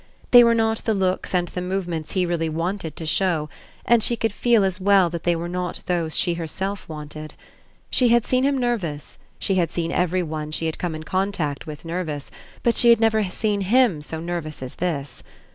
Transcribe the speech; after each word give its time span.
They 0.31 0.43
were 0.43 0.55
not 0.55 0.79
the 0.79 0.95
looks 0.95 1.31
and 1.35 1.47
the 1.49 1.61
movements 1.61 2.13
he 2.13 2.25
really 2.25 2.49
wanted 2.49 2.95
to 2.95 3.05
show, 3.05 3.49
and 3.85 4.01
she 4.01 4.15
could 4.15 4.33
feel 4.33 4.63
as 4.63 4.81
well 4.81 5.11
that 5.11 5.25
they 5.25 5.35
were 5.35 5.47
not 5.47 5.83
those 5.85 6.17
she 6.17 6.33
herself 6.33 6.89
wanted. 6.89 7.35
She 7.91 8.07
had 8.07 8.25
seen 8.25 8.43
him 8.43 8.57
nervous, 8.57 9.19
she 9.37 9.53
had 9.57 9.69
seen 9.71 9.91
every 9.91 10.23
one 10.23 10.49
she 10.51 10.65
had 10.65 10.79
come 10.79 10.95
in 10.95 11.03
contact 11.03 11.67
with 11.67 11.85
nervous, 11.85 12.31
but 12.63 12.73
she 12.75 12.89
had 12.89 12.99
never 12.99 13.25
seen 13.25 13.61
him 13.61 14.01
so 14.01 14.19
nervous 14.19 14.63
as 14.63 14.77
this. 14.77 15.21